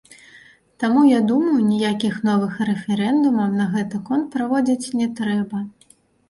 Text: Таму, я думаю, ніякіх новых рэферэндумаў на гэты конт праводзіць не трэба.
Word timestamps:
Таму, 0.83 1.01
я 1.07 1.17
думаю, 1.31 1.57
ніякіх 1.71 2.15
новых 2.29 2.55
рэферэндумаў 2.69 3.53
на 3.59 3.69
гэты 3.75 4.01
конт 4.09 4.27
праводзіць 4.37 4.91
не 5.03 5.07
трэба. 5.21 5.63